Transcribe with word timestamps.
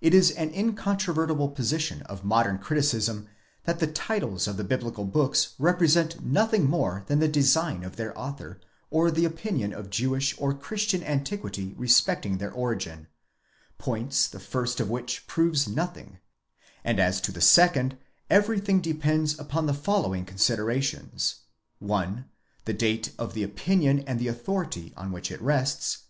It 0.00 0.14
is 0.14 0.30
an 0.30 0.48
incontrovertible 0.54 1.50
position 1.50 2.00
of 2.04 2.24
modern 2.24 2.56
criticism 2.60 3.28
that 3.64 3.78
the 3.78 3.86
titles 3.86 4.48
of 4.48 4.56
the 4.56 4.64
Biblical 4.64 5.04
books 5.04 5.50
represent 5.58 6.24
nothing 6.24 6.64
more 6.66 7.04
than 7.08 7.18
the 7.18 7.28
design 7.28 7.84
of 7.84 7.96
their 7.96 8.18
author, 8.18 8.58
or 8.90 9.10
the 9.10 9.26
opinion 9.26 9.74
of 9.74 9.90
Jewish 9.90 10.34
or 10.40 10.54
Christian 10.54 11.04
antiquity 11.04 11.74
respecting 11.76 12.38
their 12.38 12.50
origin; 12.50 13.06
points 13.76 14.26
the 14.28 14.40
first 14.40 14.80
of 14.80 14.88
which 14.88 15.26
proves 15.26 15.68
nothing; 15.68 16.20
and 16.82 16.98
as 16.98 17.20
to 17.20 17.30
the 17.30 17.42
second 17.42 17.98
every 18.30 18.60
thing 18.60 18.80
depends 18.80 19.38
upon 19.38 19.66
the 19.66 19.74
following 19.74 20.24
con 20.24 20.38
siderations: 20.38 21.40
1. 21.80 22.24
the 22.64 22.72
date 22.72 23.12
of 23.18 23.34
the 23.34 23.42
opinion 23.42 23.98
and 24.06 24.18
the 24.18 24.28
authority 24.28 24.94
on 24.96 25.12
which 25.12 25.30
it 25.30 25.42
rests; 25.42 25.96
2. 25.98 26.02